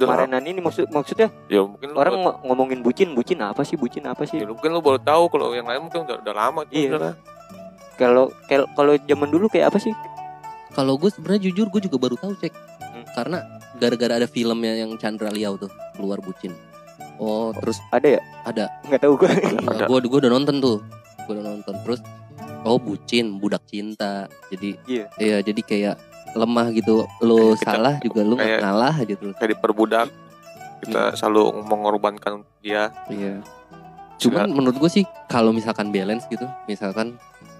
Kemarinan 0.00 0.42
ini 0.42 0.60
maksud 0.60 0.86
maksudnya 0.88 1.28
Ya 1.46 1.60
mungkin 1.60 1.90
lu 1.90 1.96
orang 1.96 2.14
baru- 2.16 2.38
ngomongin 2.44 2.78
bucin 2.80 3.08
bucin 3.12 3.38
apa 3.40 3.62
sih 3.62 3.74
bucin 3.74 4.04
apa 4.04 4.22
ya, 4.22 4.30
sih 4.30 4.38
mungkin 4.42 4.70
lu 4.70 4.78
baru 4.78 4.96
tahu 4.96 5.26
kalau 5.28 5.50
yang 5.50 5.64
lain 5.64 5.82
mungkin 5.82 6.04
udah, 6.04 6.16
udah 6.20 6.34
lama 6.34 6.60
tuh. 6.62 6.74
Iya. 6.74 7.12
kalau 7.94 8.24
kalau 8.44 8.66
kalau 8.72 8.92
zaman 8.96 9.28
dulu 9.28 9.46
kayak 9.46 9.68
apa 9.68 9.78
sih 9.78 9.92
Kalau 10.68 10.94
gue 10.94 11.10
sebenarnya 11.10 11.42
jujur 11.44 11.66
gue 11.68 11.80
juga 11.82 11.98
baru 11.98 12.14
tahu 12.14 12.38
cek. 12.38 12.54
Hmm. 12.78 13.02
Karena 13.10 13.42
gara-gara 13.74 14.14
ada 14.14 14.26
filmnya 14.26 14.76
yang 14.76 14.94
Chandra 14.94 15.26
Liao 15.28 15.56
tuh 15.56 15.66
keluar 15.92 16.18
bucin. 16.18 16.54
Oh 17.18 17.50
terus 17.52 17.82
ada 17.90 18.06
ya 18.06 18.20
ada. 18.44 18.70
nggak 18.84 19.00
tahu 19.00 19.18
gua 19.18 19.26
Ada. 19.26 19.84
Gue 19.84 19.98
gue 20.00 20.18
udah 20.20 20.30
nonton 20.30 20.62
tuh. 20.62 20.78
Gue 21.26 21.34
udah 21.34 21.50
nonton 21.50 21.74
terus. 21.82 22.00
Oh 22.62 22.78
bucin 22.78 23.36
budak 23.36 23.64
cinta. 23.64 24.30
Jadi 24.48 24.78
Iya. 24.86 25.04
iya 25.18 25.36
jadi 25.40 25.60
kayak 25.60 25.94
lemah 26.38 26.68
gitu. 26.70 27.02
Lo 27.18 27.52
Kayak 27.52 27.58
kita- 27.58 27.72
salah 27.74 27.94
juga 27.98 28.20
lo 28.22 28.34
kayak- 28.34 28.60
ngalah 28.62 28.94
aja 28.94 29.14
terus. 29.14 29.34
Kayak 29.36 29.50
diperbudak. 29.54 30.08
Kita 30.78 31.02
selalu 31.12 31.42
mengorbankan 31.62 32.46
dia. 32.60 32.94
Iya. 33.08 33.42
Cuman 34.16 34.50
menurut 34.50 34.78
gue 34.78 34.90
sih 34.92 35.04
kalau 35.26 35.50
misalkan 35.50 35.90
balance 35.90 36.26
gitu, 36.26 36.46
misalkan 36.64 37.18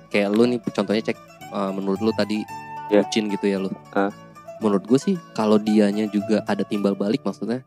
kayak 0.08 0.30
lu 0.30 0.46
nih 0.46 0.58
contohnya 0.64 1.02
cek 1.04 1.18
uh, 1.50 1.70
menurut 1.70 1.98
lu 1.98 2.10
tadi 2.12 2.42
Iya. 2.88 3.02
bucin 3.04 3.28
gitu 3.28 3.46
ya 3.46 3.58
lu. 3.58 3.70
Ah. 3.92 4.10
Menurut 4.58 4.82
gue 4.84 4.98
sih 4.98 5.14
kalau 5.32 5.54
dianya 5.54 6.06
juga 6.06 6.42
ada 6.42 6.62
timbal 6.62 6.94
balik 6.94 7.22
maksudnya 7.22 7.62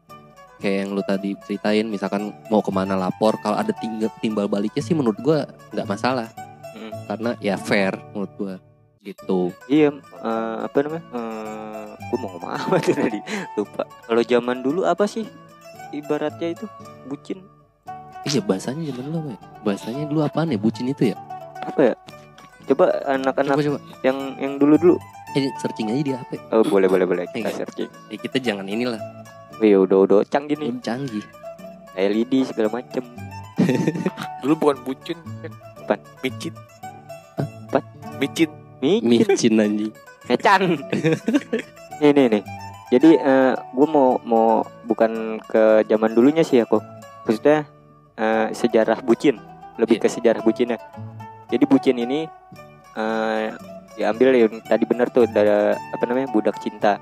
kayak 0.57 0.77
yang 0.83 0.89
lu 0.91 1.01
tadi 1.01 1.33
ceritain 1.41 1.85
misalkan 1.85 2.31
mau 2.47 2.59
ke 2.59 2.69
mana 2.69 2.93
lapor 2.93 3.33
kalau 3.37 3.55
ada 3.55 3.71
timbal 4.19 4.45
baliknya 4.45 4.77
sih 4.79 4.93
menurut 4.93 5.17
gue 5.17 5.39
nggak 5.71 5.87
masalah 5.87 6.29
Mm. 6.71 6.91
karena 7.05 7.31
ya 7.39 7.55
fair 7.55 7.97
menurut 8.11 8.33
gue 8.35 8.53
gitu. 9.01 9.49
Iya, 9.65 9.89
eh, 9.97 10.57
apa 10.61 10.77
namanya? 10.79 11.03
Eh, 11.09 11.85
gue 11.99 12.17
mau 12.17 12.29
ngomong 12.31 12.51
apa 12.51 12.77
tadi? 12.79 13.19
Lupa. 13.55 13.83
Kalau 14.05 14.21
zaman 14.23 14.57
dulu 14.59 14.81
apa 14.83 15.05
sih? 15.05 15.25
Ibaratnya 15.91 16.55
itu 16.55 16.65
bucin 17.03 17.43
Iya 18.21 18.39
bahasanya 18.39 18.85
zaman 18.87 19.03
dulu 19.03 19.17
apa 19.17 19.29
ya? 19.29 19.39
Bahasanya 19.61 20.03
dulu 20.05 20.19
apaan 20.21 20.47
ya 20.47 20.57
bucin 20.57 20.85
itu 20.87 21.09
ya? 21.09 21.17
apa 21.59 21.81
ya? 21.83 21.93
Coba 22.63 22.85
anak-anak 23.07 23.53
Coba 23.53 23.63
coba. 23.67 23.79
yang 24.01 24.17
yang 24.37 24.53
dulu 24.55 24.77
dulu. 24.77 24.95
Eh, 25.31 25.49
searching 25.57 25.89
aja 25.89 26.01
di 26.01 26.13
HP. 26.13 26.31
Oh 26.51 26.61
boleh 26.61 26.85
boleh 26.85 27.03
boleh 27.03 27.25
kita 27.27 27.49
Iya. 27.49 27.57
searching. 27.57 27.89
Ya, 28.07 28.17
kita 28.17 28.37
jangan 28.37 28.65
inilah 28.65 29.01
Oh, 29.53 29.63
iya 29.63 29.77
udah 29.77 29.97
udah 30.01 30.19
canggih 30.23 30.53
nih. 30.55 30.69
belum 30.69 30.81
canggih. 30.81 31.25
LED 31.93 32.33
segala 32.45 32.69
macem. 32.71 33.03
Dulu 34.41 34.53
bukan 34.55 34.77
bucin. 34.81 35.17
Kan? 35.41 35.53
Apaan? 35.79 35.99
Micin. 36.19 36.53
Hah? 37.35 37.47
Apaan? 37.67 37.83
Micin. 38.17 38.49
Micin, 38.81 39.05
Micin 39.05 39.53
anjing. 39.61 39.93
kecan. 40.25 40.61
nih 42.01 42.11
nih 42.11 42.25
nih. 42.37 42.43
Jadi 42.91 43.09
gue 43.71 43.87
mau 43.87 44.19
mau 44.27 44.65
bukan 44.83 45.39
ke 45.47 45.85
zaman 45.87 46.11
dulunya 46.11 46.43
sih 46.43 46.59
aku. 46.59 46.81
Maksudnya 47.23 47.63
eh, 48.17 48.47
sejarah 48.51 48.99
bucin, 49.01 49.39
lebih 49.79 50.01
Iya. 50.01 50.03
ke 50.03 50.07
sejarah 50.09 50.41
bucinnya. 50.43 50.77
Jadi 51.47 51.63
bucin 51.65 51.97
ini 51.97 52.27
eh 52.91 53.45
diambil 53.95 54.35
yang 54.35 54.59
tadi 54.63 54.83
benar 54.87 55.07
tuh 55.11 55.27
dari 55.27 55.51
apa 55.71 56.03
namanya 56.03 56.27
budak 56.31 56.59
cinta. 56.59 56.99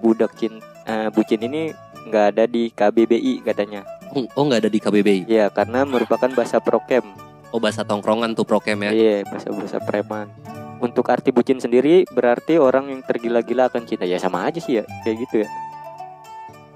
Budak 0.00 0.32
cinta 0.38 0.64
bucin 1.12 1.42
ini 1.44 1.68
nggak 2.08 2.26
ada 2.32 2.44
di 2.48 2.72
KBBI 2.72 3.44
katanya. 3.44 3.84
Oh 4.16 4.24
oh, 4.40 4.42
nggak 4.48 4.64
ada 4.64 4.70
di 4.72 4.80
KBBI. 4.80 5.28
Iya, 5.28 5.52
karena 5.52 5.84
merupakan 5.84 6.32
bahasa 6.32 6.56
prokem. 6.64 7.04
Oh 7.52 7.60
bahasa 7.60 7.84
tongkrongan 7.84 8.32
tuh 8.32 8.48
prokem 8.48 8.80
ya. 8.88 8.90
Iya, 8.92 9.16
bahasa 9.28 9.52
bahasa 9.52 9.76
preman. 9.84 10.32
Untuk 10.78 11.10
arti 11.10 11.34
bucin 11.34 11.58
sendiri 11.58 12.06
berarti 12.14 12.54
orang 12.54 12.86
yang 12.94 13.02
tergila-gila 13.02 13.66
akan 13.66 13.82
cinta. 13.82 14.06
Ya 14.06 14.22
sama 14.22 14.46
aja 14.46 14.62
sih 14.62 14.78
ya, 14.78 14.84
kayak 15.02 15.16
gitu 15.26 15.42
ya. 15.42 15.48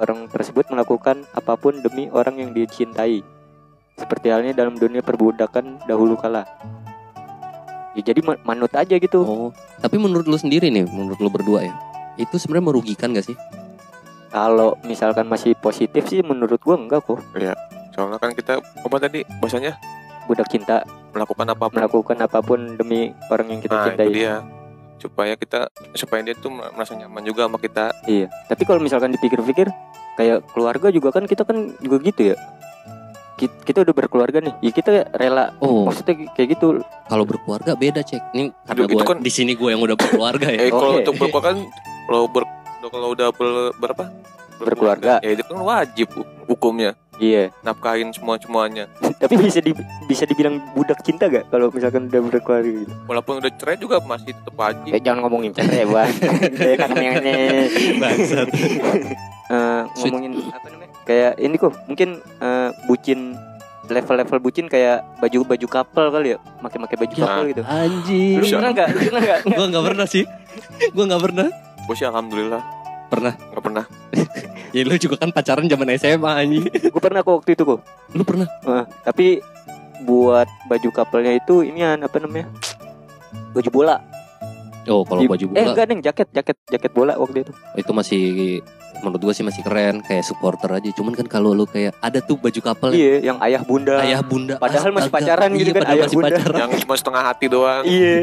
Orang 0.02 0.26
tersebut 0.26 0.66
melakukan 0.74 1.22
apa 1.30 1.54
pun 1.54 1.78
demi 1.78 2.10
orang 2.10 2.42
yang 2.42 2.50
dicintai. 2.50 3.22
Seperti 3.94 4.34
halnya 4.34 4.50
dalam 4.50 4.74
dunia 4.74 4.98
perbudakan 5.04 5.86
dahulu 5.86 6.18
kala. 6.18 6.42
Ya, 7.94 8.02
jadi 8.10 8.24
ma- 8.24 8.40
manut 8.42 8.72
aja 8.74 8.96
gitu. 8.98 9.20
Oh, 9.22 9.50
tapi 9.78 10.00
menurut 10.00 10.26
lu 10.26 10.34
sendiri 10.34 10.72
nih, 10.72 10.88
menurut 10.88 11.20
lu 11.20 11.28
berdua 11.28 11.68
ya, 11.68 11.74
itu 12.16 12.40
sebenarnya 12.40 12.72
merugikan 12.72 13.12
gak 13.12 13.28
sih? 13.28 13.36
Kalau 14.32 14.80
misalkan 14.88 15.28
masih 15.28 15.52
positif 15.60 16.08
sih 16.08 16.24
menurut 16.24 16.58
gua 16.64 16.80
enggak 16.80 17.04
kok. 17.04 17.20
Soalnya 17.92 18.16
kan 18.16 18.32
kita 18.32 18.58
apa 18.58 18.96
tadi 18.96 19.22
bahasanya 19.38 19.76
Budak 20.24 20.48
cinta 20.48 20.86
melakukan 21.12 21.46
apa 21.46 21.64
pun. 21.66 21.76
melakukan 21.76 22.18
apa 22.18 22.38
pun 22.40 22.60
demi 22.74 23.00
orang 23.26 23.46
yang 23.48 23.60
kita 23.60 23.74
nah, 23.74 23.84
cintai. 23.86 24.06
itu 24.06 24.12
dia. 24.14 24.34
Supaya 24.96 25.34
kita 25.34 25.60
supaya 25.92 26.20
dia 26.22 26.34
tuh 26.34 26.48
merasa 26.48 26.92
nyaman 26.92 27.22
juga 27.22 27.44
sama 27.44 27.58
kita. 27.58 27.90
Iya. 28.04 28.30
Tapi 28.46 28.62
kalau 28.62 28.78
misalkan 28.78 29.10
dipikir-pikir 29.10 29.66
kayak 30.14 30.46
keluarga 30.50 30.88
juga 30.88 31.10
kan 31.10 31.24
kita 31.24 31.42
kan 31.42 31.74
juga 31.78 31.96
gitu 32.00 32.32
ya. 32.32 32.36
Ki- 33.34 33.50
Kita 33.64 33.82
udah 33.82 33.90
berkeluarga 33.90 34.38
nih. 34.38 34.54
Ya 34.60 34.70
kita 34.70 34.90
rela 35.12 35.50
Oh, 35.58 35.84
maksudnya 35.84 36.14
kayak 36.30 36.48
gitu. 36.52 36.78
kalau 37.04 37.24
berkeluarga 37.24 37.74
beda 37.74 38.00
cek. 38.00 38.22
Ini 38.30 38.54
karena 38.62 38.84
gua 38.86 39.02
kan- 39.04 39.20
di 39.20 39.32
sini 39.32 39.52
gue 39.52 39.68
yang 39.68 39.80
udah 39.80 39.96
berkeluarga 39.96 40.46
ya. 40.46 40.60
Eh 40.62 40.70
kalau 40.70 40.92
Oke. 40.92 41.00
untuk 41.02 41.14
berkeluarga 41.18 41.48
kan 41.48 41.58
kalau 42.04 42.24
ber 42.26 42.44
kalau 42.84 43.08
udah 43.10 43.28
ber, 43.30 43.48
berapa? 43.74 44.04
Berkeluarga. 44.60 45.18
Ya 45.18 45.30
itu 45.32 45.42
kan 45.42 45.58
wajib 45.58 46.08
hu- 46.12 46.28
hukumnya 46.46 46.94
Iya. 47.18 47.50
nafkahin 47.60 48.14
semua 48.14 48.38
semuanya. 48.38 48.86
Tapi 49.22 49.34
bisa 49.38 49.62
di, 49.62 49.70
bisa 50.04 50.26
dibilang 50.26 50.58
budak 50.74 50.98
cinta 51.00 51.30
gak 51.30 51.46
kalau 51.46 51.70
misalkan 51.70 52.10
udah 52.10 52.20
berkeluarga 52.26 52.70
gitu? 52.76 52.92
Walaupun 53.06 53.38
udah 53.38 53.50
cerai 53.54 53.78
juga 53.78 54.02
masih 54.02 54.34
tetap 54.34 54.50
wajib. 54.52 54.90
Eh 54.90 54.98
jangan 54.98 55.22
ngomongin 55.22 55.54
cerai, 55.54 55.86
Bang. 55.94 56.10
Saya 56.52 56.74
kan 56.74 56.90
yang 56.92 57.22
ini. 57.22 57.34
Bangsat. 57.96 58.48
Eh, 59.52 59.82
ngomongin 60.00 60.48
apa 60.48 60.64
namanya? 60.64 60.96
kayak 61.04 61.32
ini 61.36 61.60
kok 61.60 61.76
mungkin 61.84 62.08
eh, 62.40 62.70
bucin 62.82 63.36
level-level 63.84 64.40
bucin 64.40 64.64
kayak 64.64 65.04
baju-baju 65.20 65.66
couple 65.68 66.08
kali 66.08 66.32
ya 66.32 66.38
pakai-pakai 66.64 66.96
baju 66.96 67.12
Ya. 67.12 67.20
couple 67.20 67.44
gitu 67.52 67.62
Anjing. 67.62 68.40
lu 68.40 68.46
pernah 68.48 68.70
nggak 68.72 68.88
Lu 68.88 69.00
pernah 69.02 69.20
nggak 69.20 69.38
Gue 69.44 69.66
nggak 69.68 69.84
pernah 69.84 70.06
sih. 70.08 70.24
Gue 70.88 71.04
nggak 71.04 71.20
pernah. 71.20 71.46
Sih 71.92 72.06
alhamdulillah 72.08 72.62
Pernah. 73.12 73.34
nggak 73.36 73.64
pernah. 73.64 73.84
Ya 74.72 74.88
lu 74.88 74.96
juga 74.96 75.20
kan 75.20 75.28
pacaran 75.28 75.68
zaman 75.68 75.84
SMA 76.00 76.32
anjing. 76.32 76.64
gue 76.64 76.96
pernah 76.96 77.20
kok 77.20 77.44
waktu 77.44 77.52
itu 77.52 77.60
kok 77.68 77.84
Lu 78.16 78.24
pernah? 78.24 78.48
Eh, 78.64 78.84
tapi 79.04 79.44
buat 80.08 80.48
baju 80.64 80.88
couple-nya 80.88 81.36
itu 81.36 81.60
ini 81.60 81.84
apa 81.84 82.16
namanya 82.16 82.48
baju 83.52 83.68
bola 83.68 84.00
Oh, 84.84 85.02
kalau 85.02 85.22
baju 85.22 85.44
eh 85.44 85.50
bola 85.52 85.68
enggak 85.68 85.86
neng 85.86 86.00
jaket 86.00 86.28
jaket 86.30 86.56
jaket 86.66 86.90
bola 86.90 87.14
waktu 87.14 87.42
itu 87.42 87.52
itu 87.76 87.90
masih 87.92 88.22
menurut 88.98 89.18
gue 89.20 89.34
sih 89.34 89.42
masih 89.42 89.62
keren 89.62 89.98
kayak 90.00 90.22
supporter 90.22 90.70
aja. 90.70 90.86
Cuman 90.92 91.10
kan 91.12 91.26
kalau 91.26 91.50
lu 91.50 91.64
kayak 91.64 91.90
ada 91.98 92.18
tuh 92.18 92.34
baju 92.36 92.60
couple 92.60 92.90
iya 92.90 93.18
yang 93.24 93.38
ayah 93.40 93.58
bunda 93.60 93.98
ayah 93.98 94.22
bunda 94.22 94.54
Padahal 94.56 94.90
masih 94.90 95.06
astaga. 95.08 95.26
pacaran 95.26 95.50
gitu 95.52 95.62
Iya, 95.64 95.72
kan, 95.72 95.82
padahal 95.82 95.92
ayah 95.92 96.04
masih 96.04 96.16
bunda. 96.16 96.28
pacaran. 96.32 96.56
Yang 96.56 96.70
cuma 96.80 96.94
setengah 96.94 97.22
hati 97.24 97.46
doang. 97.48 97.82
iya 97.84 98.14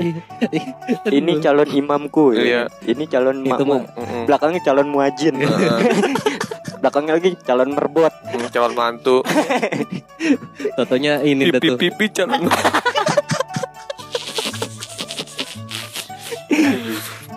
ini 1.17 1.31
calon 1.37 1.69
imamku 1.69 2.25
ya. 2.31 2.39
Iya. 2.39 2.61
ini 2.85 3.03
calon 3.05 3.35
Itu 3.39 3.51
makmum 3.53 3.67
mah 3.67 3.81
Mm-mm. 3.93 4.23
belakangnya 4.25 4.61
calon 4.61 4.87
muajin 4.87 5.35
Heeh. 5.35 5.79
belakangnya 6.79 7.13
lagi 7.13 7.29
calon 7.37 7.69
merbot 7.69 8.13
calon 8.49 8.71
mantu. 8.73 9.19
Totonya 10.75 11.19
ini 11.21 11.47
dah 11.49 11.59
Pipi 11.59 11.67
tuh. 11.67 11.77
pipi 11.77 12.05
calon. 12.09 12.47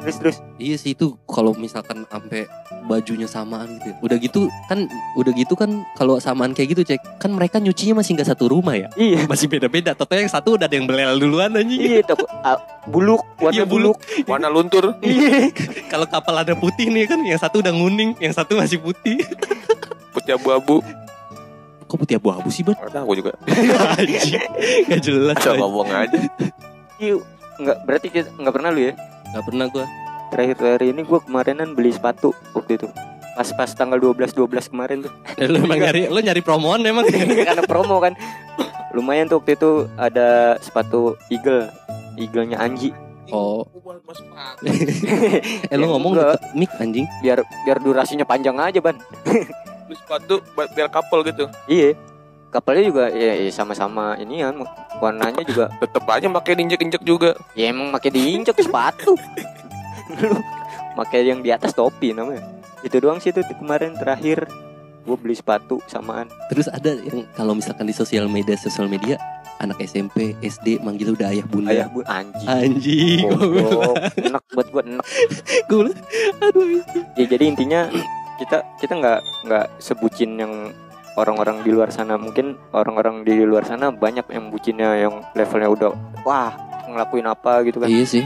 Terus 0.03 0.17
terus 0.19 0.37
Iya 0.59 0.77
sih 0.77 0.93
itu 0.93 1.15
kalau 1.25 1.55
misalkan 1.55 2.03
sampai 2.05 2.47
bajunya 2.83 3.25
samaan 3.25 3.79
gitu. 3.79 3.89
ya. 3.89 3.97
Udah 3.99 4.17
gitu 4.19 4.41
kan 4.67 4.87
udah 5.15 5.33
gitu 5.33 5.55
kan 5.55 5.71
kalau 5.93 6.19
samaan 6.19 6.51
kayak 6.51 6.75
gitu 6.75 6.83
cek 6.85 6.99
kan 7.19 7.31
mereka 7.31 7.59
nyucinya 7.59 7.99
masih 7.99 8.15
nggak 8.15 8.29
satu 8.29 8.47
rumah 8.47 8.75
ya. 8.75 8.89
iya 8.95 9.23
Masih 9.31 9.47
beda-beda. 9.47 9.95
Toto 9.95 10.13
yang 10.13 10.27
satu 10.27 10.55
udah 10.55 10.67
ada 10.67 10.75
yang 10.75 10.87
belel 10.87 11.19
duluan 11.19 11.51
anjing. 11.53 11.79
iya 11.79 12.03
takut 12.03 12.27
ah, 12.43 12.59
buluk 12.85 13.23
warna 13.39 13.55
Iya, 13.55 13.65
buluk. 13.65 13.97
buluk 13.99 14.27
Warna 14.27 14.49
luntur. 14.49 14.85
iya 15.01 15.51
Kalau 15.93 16.07
kapal 16.07 16.35
ada 16.37 16.55
putih 16.55 16.91
nih 16.91 17.07
kan 17.07 17.23
yang 17.23 17.39
satu 17.39 17.63
udah 17.63 17.71
nguning, 17.71 18.19
yang 18.19 18.35
satu 18.35 18.55
masih 18.55 18.79
putih. 18.79 19.23
Putih 20.13 20.37
abu-abu. 20.37 20.85
Kok 21.87 21.97
putih 21.99 22.21
abu-abu 22.21 22.49
sih, 22.49 22.61
Ban? 22.61 22.77
Gak 22.77 22.93
tahu 22.95 23.17
juga. 23.17 23.33
Anjing. 23.97 24.45
Gak 24.89 25.01
jelas. 25.01 25.37
Anjing. 25.37 25.57
ngomong 25.57 25.89
aja. 25.89 26.19
Iya, 26.97 27.17
nggak 27.57 27.77
berarti 27.85 28.07
kita 28.09 28.29
nggak 28.35 28.53
pernah 28.53 28.69
lu 28.69 28.81
ya 28.87 28.93
Gak 29.33 29.45
pernah 29.45 29.67
gua. 29.69 29.87
terakhir 30.33 30.57
hari 30.65 30.97
ini 30.97 31.05
gue 31.05 31.21
kemarinan 31.29 31.77
beli 31.77 31.93
sepatu 31.93 32.33
waktu 32.57 32.81
itu 32.81 32.89
pas 33.37 33.45
pas 33.53 33.69
tanggal 33.69 34.01
12 34.01 34.33
12 34.33 34.73
kemarin 34.73 35.05
tuh 35.05 35.13
lu 35.53 35.61
emang 35.61 35.77
nyari 35.77 36.09
lu 36.09 36.25
nyari 36.25 36.41
promoan 36.41 36.81
emang. 36.89 37.05
karena 37.53 37.65
promo 37.69 38.01
kan 38.01 38.17
lumayan 38.97 39.29
tuh 39.29 39.45
waktu 39.45 39.61
itu 39.61 39.93
ada 40.01 40.57
sepatu 40.57 41.21
eagle 41.29 41.69
eagle-nya 42.17 42.57
Anji 42.61 42.97
Oh. 43.33 43.65
eh 45.73 45.77
lu 45.77 45.89
ngomong 45.89 46.13
deket 46.17 46.41
mic 46.53 46.73
anjing. 46.77 47.05
biar 47.21 47.41
biar 47.65 47.81
durasinya 47.81 48.25
panjang 48.25 48.57
aja 48.61 48.81
ban 48.81 48.97
Beli 49.85 49.97
sepatu 49.97 50.41
buat 50.53 50.69
biar 50.73 50.89
couple 50.89 51.25
gitu. 51.25 51.49
iya 51.65 51.93
kapalnya 52.53 52.85
juga 52.85 53.05
ya, 53.09 53.33
ya 53.35 53.49
sama-sama 53.49 54.15
ini 54.21 54.45
kan 54.45 54.61
warnanya 55.01 55.43
juga 55.43 55.73
Tetep 55.81 56.05
aja 56.05 56.29
pakai 56.31 56.53
injek-injek 56.55 57.03
juga. 57.03 57.33
ya 57.57 57.73
emang 57.73 57.89
pakai 57.91 58.13
diinjek 58.13 58.55
sepatu 58.55 59.17
lu 60.21 60.37
pakai 60.93 61.25
yang 61.25 61.41
di 61.41 61.49
atas 61.49 61.73
topi 61.73 62.13
namanya 62.13 62.45
itu 62.83 63.01
doang 63.01 63.17
sih 63.17 63.33
tuh 63.33 63.41
kemarin 63.57 63.97
terakhir 63.97 64.45
gue 65.03 65.17
beli 65.17 65.33
sepatu 65.33 65.81
samaan 65.87 66.29
Terus 66.47 66.69
ada 66.69 66.93
yang 66.93 67.25
kalau 67.33 67.57
misalkan 67.57 67.89
di 67.89 67.97
sosial 67.97 68.29
media 68.29 68.55
sosial 68.55 68.87
media 68.87 69.17
anak 69.57 69.79
SMP, 69.81 70.35
SD 70.43 70.83
manggil 70.83 71.15
udah 71.15 71.31
ayah 71.31 71.47
bunda. 71.47 71.71
ayah 71.71 71.87
bu 71.87 72.03
anjing 72.05 72.49
Anjing. 72.51 73.31
Goblok. 73.31 73.95
enak 74.27 74.43
buat 74.51 74.67
gue 74.69 74.83
enak 74.85 75.07
Gua 75.65 75.79
bilang, 75.87 75.99
aduh 76.43 76.67
ya 77.15 77.25
jadi 77.25 77.45
intinya 77.47 77.81
kita 78.37 78.59
kita 78.77 78.93
nggak 78.93 79.21
nggak 79.47 79.67
sebucin 79.79 80.35
yang 80.35 80.53
orang-orang 81.15 81.61
di 81.61 81.71
luar 81.71 81.89
sana 81.89 82.17
mungkin 82.17 82.57
orang-orang 82.71 83.21
di 83.23 83.37
luar 83.39 83.63
sana 83.63 83.89
banyak 83.89 84.25
yang 84.29 84.49
bucinnya 84.49 84.97
yang 84.99 85.21
levelnya 85.33 85.69
udah 85.69 85.91
wah 86.23 86.53
ngelakuin 86.85 87.27
apa 87.27 87.63
gitu 87.63 87.79
kan 87.79 87.87
Iya 87.87 88.05
sih. 88.05 88.25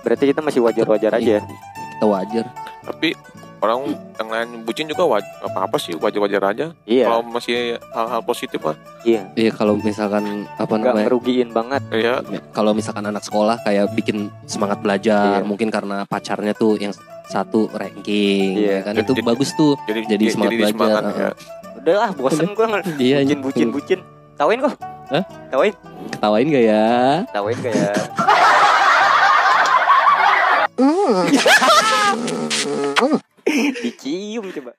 berarti 0.00 0.24
kita 0.26 0.40
masih 0.40 0.60
wajar-wajar 0.60 1.12
aja 1.14 1.30
ya 1.36 1.42
Kita 1.90 2.06
wajar. 2.06 2.44
Tapi 2.84 3.10
orang 3.58 3.90
yang 4.14 4.28
lain 4.28 4.48
bucin 4.62 4.86
juga 4.86 5.02
waj- 5.04 5.34
apa 5.40 5.66
apa 5.66 5.76
sih 5.76 5.90
wajar-wajar 5.92 6.42
aja. 6.46 6.66
iya 6.84 7.04
Kalau 7.04 7.22
masih 7.24 7.56
hal-hal 7.90 8.22
positif 8.22 8.58
mah. 8.60 8.78
iya 9.02 9.26
Iya 9.34 9.50
kalau 9.50 9.74
misalkan 9.74 10.46
apa 10.52 10.70
nggak 10.70 10.94
namanya? 10.94 11.06
ngerugiin 11.06 11.50
banget 11.50 11.82
Iya. 11.90 12.22
Kalau 12.48 12.70
misalkan 12.70 13.02
anak 13.04 13.20
sekolah 13.20 13.58
kayak 13.60 13.90
bikin 13.92 14.30
semangat 14.44 14.78
belajar, 14.78 15.42
Iya. 15.42 15.44
mungkin 15.44 15.68
karena 15.68 16.02
pacarnya 16.04 16.50
tuh 16.52 16.78
yang 16.78 16.94
satu 17.24 17.66
ranking, 17.68 18.56
Iya. 18.56 18.70
ya 18.70 18.80
kan 18.80 18.92
Jadi- 18.94 19.04
itu 19.04 19.12
jadi- 19.12 19.26
bagus 19.26 19.50
tuh. 19.52 19.74
Jadi 19.84 20.00
Jadi 20.06 20.24
semangat 20.30 20.52
belajar, 20.54 20.72
semangat, 20.72 21.02
heeh. 21.04 21.32
Ya. 21.88 21.96
udahlah 21.96 22.12
bosen 22.12 22.52
gue 22.52 22.66
Iya, 23.00 23.24
bucin 23.24 23.40
bucin 23.40 23.68
bucin 23.72 24.04
tawain 24.36 24.60
kok 24.60 24.76
Hah? 25.08 25.24
tawain 25.48 25.72
Ketawain 26.12 26.46
gak 26.52 26.64
ya? 26.68 26.84
tawain 27.32 27.56
kayak 27.64 27.96
dicium 33.82 34.46
coba 34.52 34.72